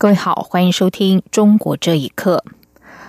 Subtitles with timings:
[0.00, 2.44] 各位好，欢迎收听《中国这一刻》。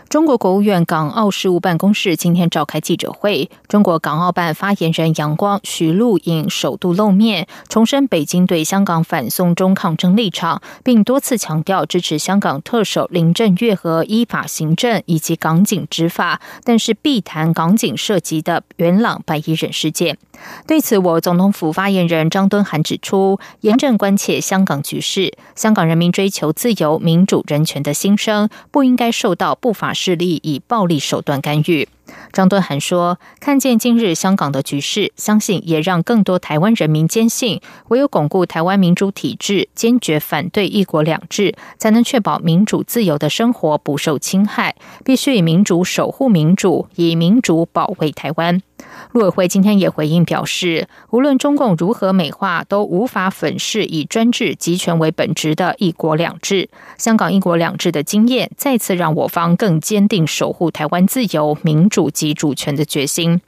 [0.10, 20.18] 中国国务院港澳事务办公室今天召开记者会，中国港澳办发言人杨光、徐露颖首度露面，重申北京对香港反送中抗争立场，并多次强调支持香港特首林郑月娥依法行政以及港警执法，但是必谈港警涉及的元朗白衣人事件。
[20.66, 31.90] 对此，我总统府发言人张敦涵指出，严正关切香港局势，香港人民追求自由、民主、人权的心声，不应该受到不法势力以暴力手段干预。
[32.32, 44.76] 张敦涵说：“看见今日香港的局势，相信也让更多台湾人民坚信，唯有巩固台湾民主体制，坚决反对一国两制，才能确保民主自由的生活不受侵害。
[45.04, 48.62] 必须以民主守护民主，以民主保卫台湾。”
[49.12, 56.70] 陆委会今天也回应表示，无论中共如何美化，都无法粉饰以专制集权为本质的一国两制。
[56.98, 63.42] 香港一国两制的经验，再次让我方更坚定守护台湾自由、民主及主权的决心。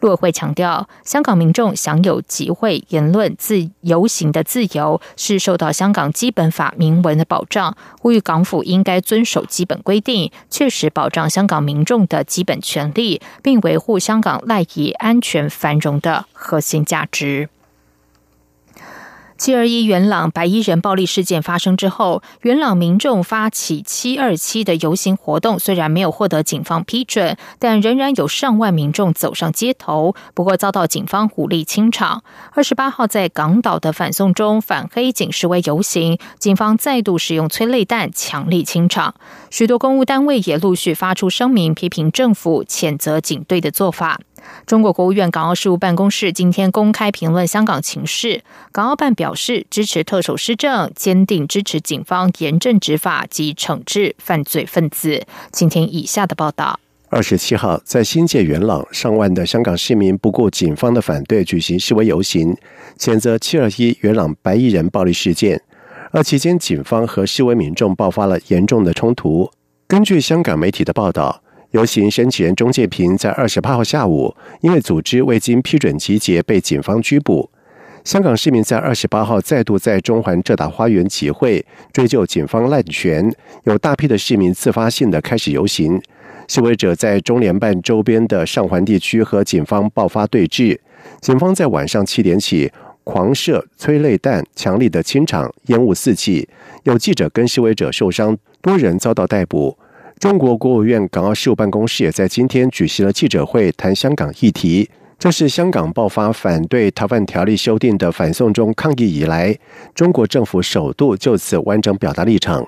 [0.00, 7.76] 陆委会强调，香港民众享有集会、言论、自由行的自由，是受到香港基本法明文的保障。
[8.00, 17.48] 呼吁港府应该遵守基本规定，切实保障香港民众的基本权利，并维护香港赖以安全繁荣的核心价值。
[19.38, 30.14] 七二一元朗白衣人暴力事件发生之后，元朗民众发起七二七的游行活动，虽然没有获得警方批准，但仍然有上万民众走上街头。
[30.32, 32.24] 不过遭到警方武力清场。
[32.52, 39.14] 二十八号在港岛的反送中反黑警示威游行，警方再度使用催泪弹强力清场。
[39.50, 44.18] 许多公务单位也陆续发出声明，批评政府谴责警队的做法。
[44.66, 48.42] 中国国务院港澳事务办公室今天公开评论香港情势，
[48.72, 55.24] 港澳办表示支持特首施政，坚定支持警方严正执法及惩治犯罪分子。
[55.52, 62.56] 请听以下的报道：二十七号，在新界元朗，上万的香港市民不顾警方的反对，举行示威游行，
[62.98, 65.62] 谴责七二一元朗白衣人暴力事件。
[66.10, 69.50] 而期间，警方和示威民众爆发了严重的冲突。
[69.86, 71.42] 根据香港媒体的报道。
[71.72, 77.50] 游行申请人钟建平在二十八号下午，因为组织未经批准集结，被警方拘捕。
[78.04, 83.34] 香港市民在二十八号再度在中环浙大花园集会，追究警方滥权。
[83.64, 86.00] 有大批的市民自发性的开始游行，
[86.46, 90.78] 示威者在中联办周边的上环地区和警方爆发对峙。
[91.20, 92.70] 警方在晚上七点起
[93.02, 96.48] 狂射催泪弹，强力的清场，烟雾四起。
[96.84, 99.76] 有记者跟示威者受伤，多人遭到逮捕。
[100.18, 104.88] 中国国务院港澳事务办公室也在今天举行了记者会，谈香港议题。
[105.18, 109.54] 这是香港爆发反对逃犯条例修订的反送中抗议以来，
[109.94, 112.66] 中国政府首度就此完整表达立场。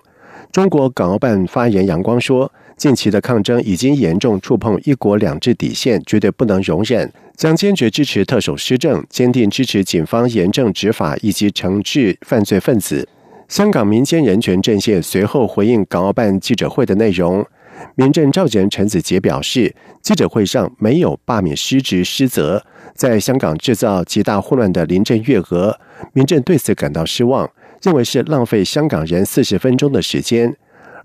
[0.53, 13.09] 中国港澳办发言杨光说：“近期的抗争已经严重触碰一国两制底线，绝对不能容忍，将坚决支持特首施政，坚定支持警方严正执法以及惩治犯罪分子。”
[13.49, 17.43] 香港民间人权阵线随后回应港澳办记者会的内容，
[17.95, 22.63] 民政召集人陈子杰表示，记者会上没有罢免失职失责，
[22.95, 25.81] 在香港制造极大混乱的林郑月娥，
[26.13, 27.51] 民政对此感到失望，
[27.81, 30.55] 认为是浪费香港人四十分钟的时间。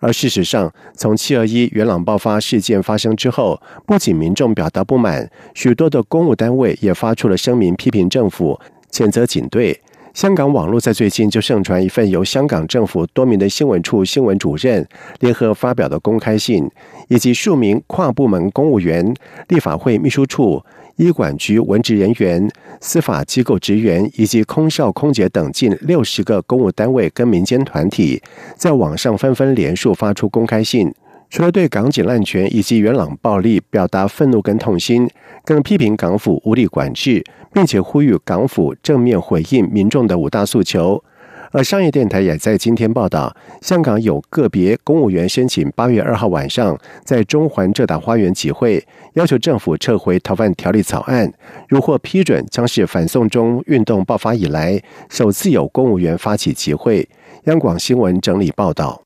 [0.01, 8.59] 而事实上，从七二一元朗爆发事件发生之后，不仅民众表达不满，许多的公务单位也发出了声明，批评政府，
[8.91, 9.79] 谴责警队。
[10.13, 14.87] 香港网络在最近就盛传一份由香港政府多名的新闻处新闻主任
[15.19, 16.69] 联合发表的公开信，
[17.07, 19.11] 以及数名跨部门公务员、
[19.47, 20.63] 立法会秘书处、
[20.97, 22.47] 医管局文职人员、
[22.79, 28.21] 司法机构职员以及空少、空姐等近六十个公务单位跟民间团体，
[28.55, 30.93] 在网上纷纷连署发出公开信。
[31.33, 35.09] 除了对港警滥权以及元朗暴力表达愤怒跟痛心，
[35.43, 41.03] 更批评港府无力管制，并且呼吁港府正面回应民众的五大诉求。
[41.51, 51.33] 而商业电台也在今天报道，香港有个别公务员申请八月二号晚上在中环浙大花园集会，要求政府撤回逃犯条例草案。
[51.67, 57.09] 如获批准，将是反送中运动爆发以来首次有公务员发起集会。
[57.45, 59.02] 央广新闻整理报道。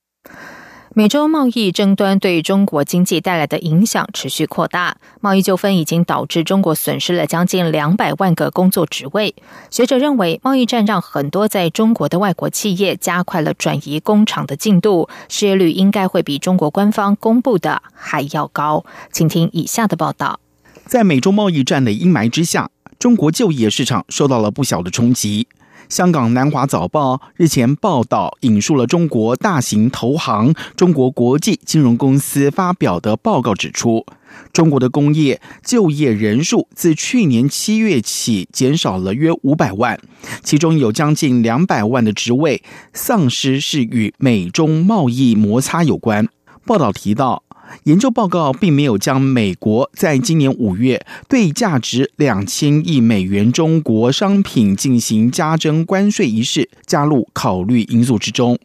[0.94, 9.36] 美洲贸易争端对中国经济带来的影响持续扩大，贸易纠纷已经导致中国损失了将近两百万个工作职位。
[9.70, 18.84] 学者认为，贸易战让很多在中国的外国企业加快了转移工厂的进度，失业率应该会比中国官方公布的还要高。
[19.12, 20.40] 请听以下的报道：
[20.86, 25.48] 在美洲贸易战的阴霾之下，中国就业市场受到了不小的冲击。
[25.90, 34.06] 香港南华早报日前报道，引述了中国大型投行中国国际金融公司发表的报告，指出，
[34.52, 39.98] 中国的工业就业人数自去年七月起减少了约五百万，
[40.44, 42.62] 其中有将近两百万的职位
[42.92, 46.28] 丧失是与美中贸易摩擦有关。
[46.66, 47.47] 报道提到。
[47.84, 58.58] 研究报告并没有将美国在今年五月对价值两千亿美元中国商品进行加征关税一事加入考虑因素之中。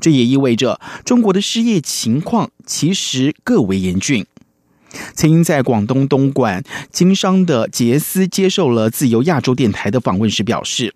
[0.00, 4.24] 这也意味着中国的失业情况其实更为严峻。
[5.14, 10.94] 曾经在广东东莞经商的杰斯接受了自由亚洲电台的访问时表示。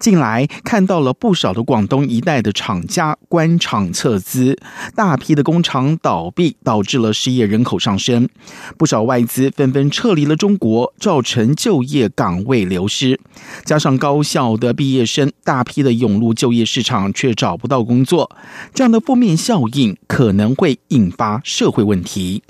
[0.00, 4.58] 近来看到了不少的广东一带的厂家关厂撤资，
[4.94, 8.28] 大批的工厂倒闭，导致了失业人口上升，
[8.76, 13.20] 不少外资纷纷撤离了中国，造成就业岗位流失。
[13.64, 18.30] 加上高校的毕业生大批的涌入就业市场，却找不到工作，
[18.74, 22.42] 这样的负面效应可能会引发社会问题。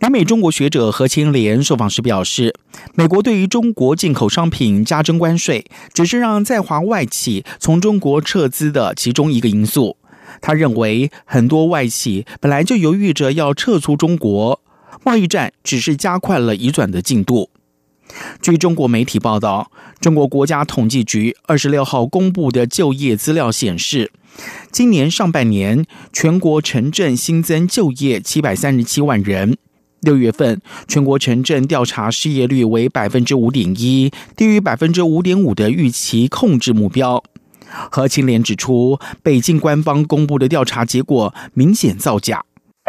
[0.00, 2.54] 台美中国学者何清莲受访时表示，
[2.94, 5.64] 美国对于中国进口商品加征关税，
[5.94, 9.96] 只是让在华外企从中国撤资的其中一个因素。
[10.42, 14.60] 他认为，很多外企本来就犹豫着要撤出中国，
[15.04, 17.48] 贸易战只是加快了移转的进度。
[18.42, 19.70] 据中国媒体报道，
[20.00, 24.12] 中国国家统计局二十六号公布的就业资料显示，
[24.70, 29.56] 今年上半年全国城镇新增就业七百三十七万人。
[30.04, 37.22] 六月份，全国城镇调查失业率为百分之五点一，低于百分之五点五的预期控制目标。
[37.90, 42.44] 何清莲指出，北京官方公布的调查结果明显造假。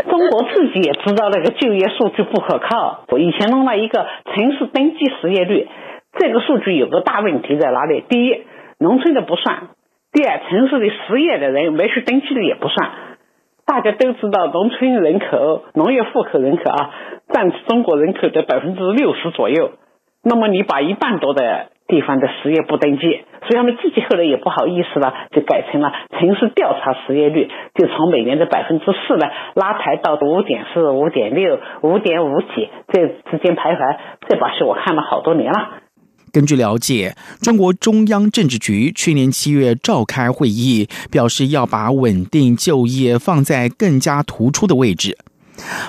[0.08, 3.06] 中国自己也知道那个就业数据不可靠。
[3.08, 5.68] 我以前弄了一个城市登记失业率，
[6.20, 8.04] 这个数据有个大问题在哪里？
[8.10, 8.44] 第一，
[8.78, 9.72] 农村的不算；
[10.12, 12.92] 第二，城市里失业的人没去登记的也不算。
[13.66, 16.92] 大家都知道，农村人口、农业户口人口啊，
[17.34, 19.72] 占中国人口的百分之六十左右。
[20.24, 33.98] 那么你把一半多的地方的失业不登记，所以他们自己后来也不好意思了，就改成了城市调查失业率，就从每年的百分之四呢拉抬到五点四、五点六、五点五几这之间徘徊。
[34.28, 35.70] 这把戏我看了好多年了。
[36.36, 45.18] 根据了解，中国中央政治局去年七月召开会议，表示要把稳定就业放在更加突出的位置。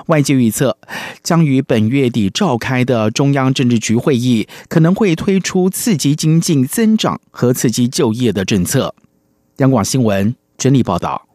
[0.06, 0.78] 外界预测，
[1.24, 8.94] 将于本月底召开的中央政治局会议，可能会推出刺激经济增长和刺激就业的政策。
[9.56, 11.25] 央广新闻整理报道。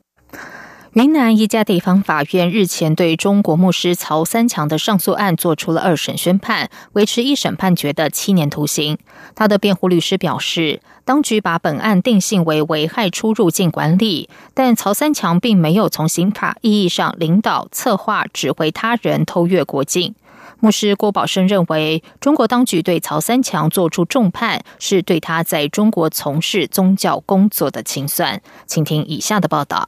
[0.93, 8.97] 云南一家地方法院日前对中国牧师曹三强的上诉案作出了二审宣判，维持一审判决的七年徒刑。
[9.33, 20.13] 他的辩护律师表示，当局把本案定性为危害出入境管理，但曹三强并没有从刑法意义上领导、策划、指挥他人偷越国境。
[20.59, 28.41] 牧师郭宝生认为，中国当局对曹三强作出重判，是对他在中国从事宗教工作的清算。
[28.67, 29.87] 请听以下的报道。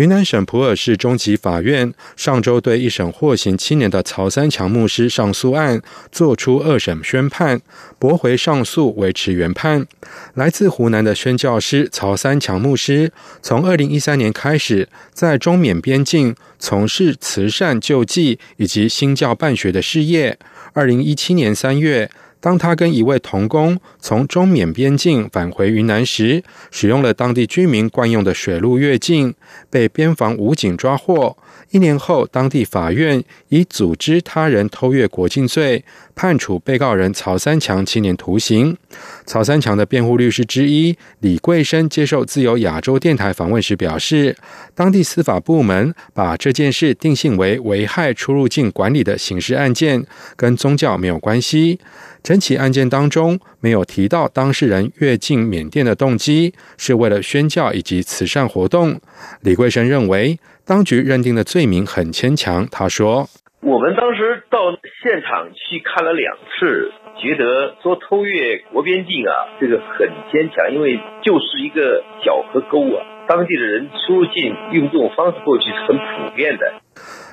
[0.00, 7.60] 云南省普洱市中级法院上周对一审获刑七年的曹三强牧师上诉案作出二审宣判，
[7.98, 9.86] 驳回上诉，维持原判。
[10.32, 20.38] 来自湖南的宣教师曹三强牧师，从二零一三年开始在中缅边境从事慈善救济以及新教办学的事业。
[20.72, 22.10] 二零一七年三月。
[22.40, 29.34] 当他跟一位童工从中缅边境返回云南时，使用了当地居民惯用的水路越境，
[29.68, 31.36] 被边防武警抓获。
[31.70, 35.84] 一年后，当地法院以组织他人偷越国境罪。
[36.16, 38.76] 判处被告人曹三强七年徒刑。
[39.24, 44.36] 曹三强的辩护律师之一李贵生接受自由亚洲电台访问时表示，
[44.74, 50.04] 当地司法部门把这件事定性为危害出入境管理的刑事案件，
[50.36, 51.80] 跟宗教没有关系。
[52.22, 59.00] 整起案件当中没有提到当事人越境缅甸的动机是为了宣教以及慈善活动。
[59.40, 60.38] 李贵生认为，
[60.70, 62.64] 当局认定的罪名很牵强。
[62.70, 63.28] 他说。
[63.60, 64.70] 我们当时到
[65.02, 73.02] 现场去看了两次，觉得说偷越国边境啊，这个很牵强，因为就是一个小河沟啊。
[73.28, 76.80] 当地的人出入境用这种方式过去是很普遍的。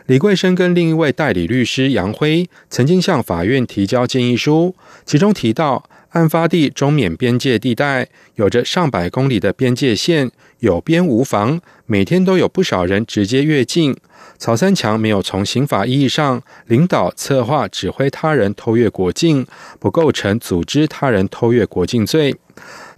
[0.07, 4.75] 李桂生跟另一位代理律师杨辉曾经向法院提交建议书，
[5.05, 5.83] 其中提到。
[6.11, 13.95] 案发地中缅边界地带有着上百公里的边界线，有边无防，每天都有不少人直接越境。
[14.37, 19.47] 曹三强没有从刑法意义上领导、策划、指挥他人偷越国境，
[19.79, 22.35] 不构成组织他人偷越国境罪。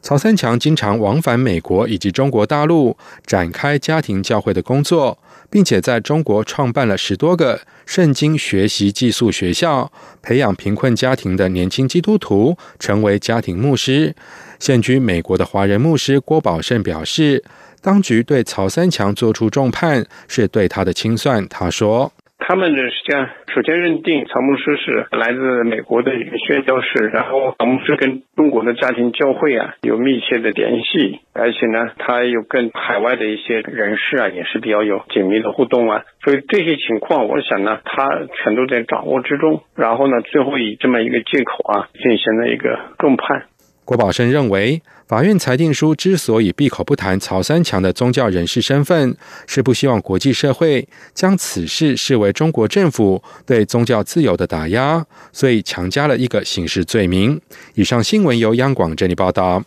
[0.01, 5.18] 曹三强经常往返美国以及中国大陆，展开家庭教会的工作。
[5.50, 14.16] 并且在中国创办了十多个圣经学习寄宿学校，培养贫困家庭的年轻基督徒成为家庭牧师。
[14.60, 17.44] 现居美国的华人牧师郭宝胜表示，
[17.82, 21.48] 当局对曹三强作出重判是对他的清算。
[21.48, 22.12] 他说。
[22.42, 38.10] 他们呢，实际上首先认定曹牧师是来自美国的一个宣教士，然后曹牧师跟中国的家庭教会啊有密切的联系，而且呢，他有跟海外的一些人士啊也是比较有紧密的互动啊，所以这些情况，我想呢，他
[38.42, 43.46] 全都在掌握之中，然后呢，最后以这么一个借口啊进行了一个重判。
[43.89, 44.79] 郭宝生认为。
[45.08, 49.17] 法院裁定书之所以闭口不谈曹三强的宗教人士身份，
[49.48, 55.03] 是不希望国际社会将此事视为中国政府对宗教自由的打压，
[55.34, 57.41] 所以强加了一个刑事罪名。
[57.74, 59.63] 以上新闻由央广这里报道。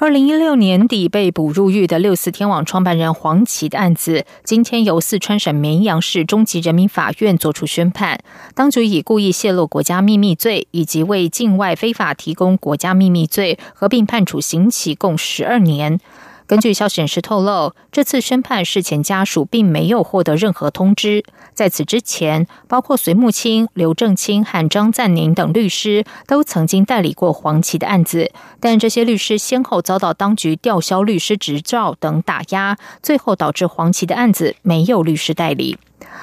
[0.00, 8.20] 二零一六年底被捕入狱的六四天网创办人黄琦的案子，今天由四川省绵阳市中级人民法院作出宣判。
[8.54, 15.98] 当局以故意泄露国家秘密罪以及为境外非法提供国家秘密罪合并判处刑期共十二年。
[16.48, 21.22] 根据消息人士透露，这次宣判事前家属并没有获得任何通知。
[21.52, 35.76] 在此之前，包括隋木清、刘正清和张赞宁等律师都曾经代理过黄琦的案子，但这些律师先后遭到当局吊销律师执照等打压，最后导致黄琦的案子没有律师代理。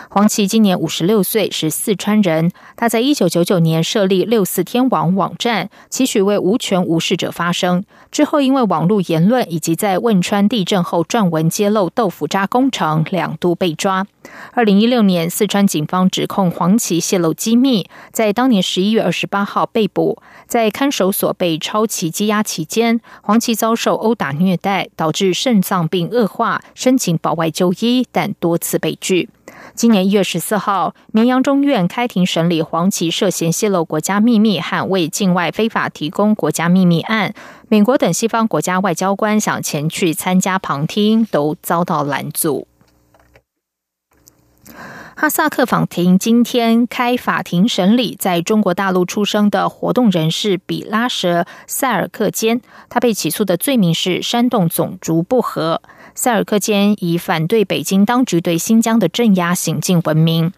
[0.09, 2.51] 黄琦今年五十六岁，是四川人。
[2.75, 7.83] 他在一九九九年设立六四天网网站，期许为无权无势者发声。
[8.11, 14.07] 之后因为网络言论以及在汶川地震后撰文揭露豆腐渣工程，两度被抓。
[14.51, 20.21] 二零一六年，四川警方指控黄琦泄露机密，在当年十一月二十八号被捕。
[20.47, 29.29] 在看守所被抄起羁押期间，黄琦遭受殴打虐待，导致肾脏病恶化，申请保外就医，但多次被拒。
[29.75, 37.33] 今年一月十四号，绵阳中院开庭审理黄琦涉嫌泄露国家秘密和为境外非法提供国家秘密案。
[37.67, 42.69] 美国等西方国家外交官想前去参加旁听，都遭到拦阻。
[45.17, 55.81] 哈萨克法庭今天开法庭审理在中国大陆出生的活动人士比拉什塞尔克坚，他被起诉的罪名是煽动种族不和。
[56.17, 60.53] 塞尔克坚以反对北京当局对新疆的镇压行径闻名。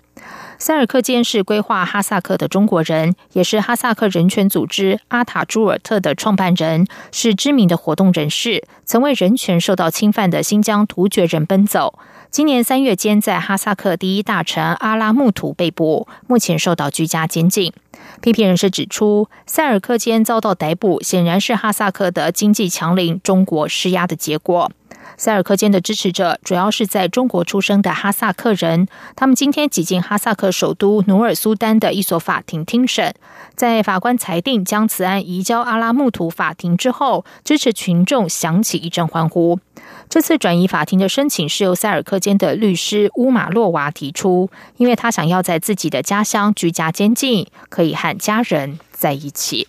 [0.59, 11.97] 塞尔克坚是规划哈萨克的中国人，也是哈萨克人权组织阿塔朱尔特的创办人，是知名的活动人士，曾为人权受到侵犯的新疆突厥人奔走。
[12.29, 17.73] 今年三月间，在哈萨克第一大城阿拉木图被捕，目前受到居家监禁。
[18.21, 24.71] 批评人士指出，塞尔克坚遭到逮捕，显然是哈萨克的经济强邻中国施压的结果。
[25.17, 33.15] 塞尔克坚的支持者主要是在中国出生的哈萨克人，他们今天挤进哈萨克首都努尔苏丹的一所法庭听审。
[33.55, 39.59] 在法官裁定将此案移交阿拉木图法庭之后，支持群众响起一阵欢呼。
[40.07, 49.67] 这次转移法庭的申请是由塞尔克坚的律师乌马洛娃提出，因为他想要在自己的家乡居家监禁，可以和家人在一起。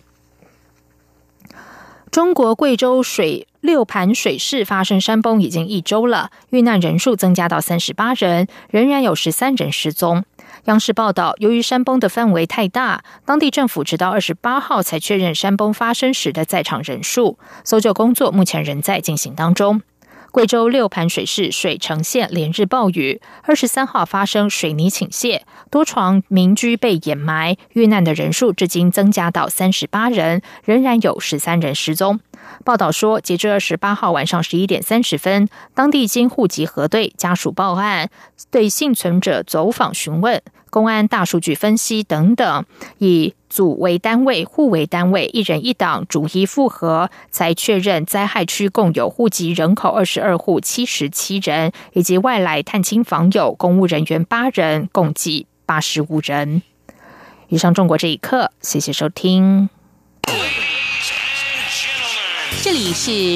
[2.11, 10.23] 中国贵州水六盘水市发生山崩已经一周了，遇难人数增加到三十八人，仍然有十三人失踪。
[10.65, 19.81] 央视报道，由于山崩的范围太大，当地政府直到二十八号才确认山崩发生时的在场人数，搜救工作目前仍在进行当中。
[20.31, 32.19] 贵州六盘水市水城县连日暴雨，二十三号发生水泥倾泻，多床民居被掩埋，遇难的人数至今增加到三十八人，仍然有十三人失踪。
[32.63, 38.09] 报道说，截至二十八号晚上十一点三十分，当地经户籍核对，家属报案，
[38.51, 42.65] 对幸存者走访询问，公安大数据分析等等，
[42.97, 56.61] 以组为单位，户为单位，一人一档，逐一复核，才确认灾害区共有户籍人口二十二户七十七人，以及外来探亲访友、公务人员八人，共计八十五人。
[57.47, 59.69] 以上，中国这一刻，谢谢收听。
[62.61, 63.29] 这里是。